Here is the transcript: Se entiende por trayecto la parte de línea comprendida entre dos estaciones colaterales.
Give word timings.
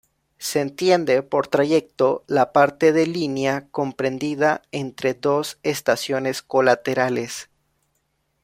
Se 0.39 0.59
entiende 0.61 1.21
por 1.21 1.45
trayecto 1.47 2.23
la 2.25 2.53
parte 2.53 2.91
de 2.91 3.05
línea 3.05 3.67
comprendida 3.69 4.63
entre 4.71 5.13
dos 5.13 5.59
estaciones 5.61 6.41
colaterales. 6.41 7.49